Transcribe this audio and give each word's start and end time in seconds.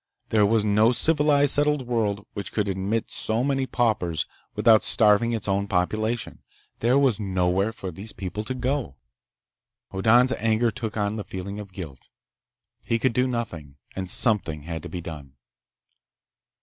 There 0.29 0.47
was 0.47 0.65
no 0.65 0.91
civilized, 0.91 1.53
settled 1.53 1.85
world 1.85 2.25
which 2.33 2.51
could 2.51 2.67
admit 2.67 3.11
so 3.11 3.43
many 3.43 3.67
paupers 3.67 4.25
without 4.55 4.81
starving 4.81 5.31
its 5.31 5.47
own 5.47 5.67
population. 5.67 6.39
There 6.79 6.97
was 6.97 7.19
nowhere 7.19 7.71
for 7.71 7.91
these 7.91 8.11
people 8.11 8.43
to 8.45 8.55
go! 8.55 8.95
Hoddan's 9.91 10.31
anger 10.39 10.71
took 10.71 10.97
on 10.97 11.17
the 11.17 11.23
feeling 11.23 11.59
of 11.59 11.71
guilt. 11.71 12.09
He 12.81 12.97
could 12.97 13.13
do 13.13 13.27
nothing, 13.27 13.75
and 13.95 14.09
something 14.09 14.63
had 14.63 14.81
to 14.81 14.89
be 14.89 15.01
done. 15.01 15.33